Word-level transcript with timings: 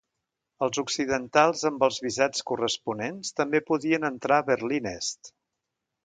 Els 0.67 0.79
occidentals 0.81 1.65
amb 1.69 1.83
els 1.87 1.99
visats 2.05 2.45
corresponents 2.51 3.35
també 3.41 3.61
podien 3.67 4.09
entrar 4.11 4.39
a 4.43 4.47
Berlin 4.49 4.89
Est. 4.93 5.31